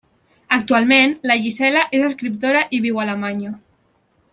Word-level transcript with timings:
Actualment, 0.55 1.13
la 1.33 1.37
Gisela 1.45 1.85
és 2.01 2.09
escriptora 2.09 2.67
i 2.79 2.83
viu 2.87 2.99
a 3.03 3.07
Alemanya. 3.09 3.57